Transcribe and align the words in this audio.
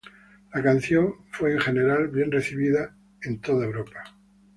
La 0.51 0.63
canción 0.63 1.13
fue 1.29 1.51
en 1.53 1.59
general 1.59 2.07
bien 2.07 2.31
recibido 2.31 2.89
en 3.21 3.39
toda 3.39 3.65
Europa. 3.67 4.03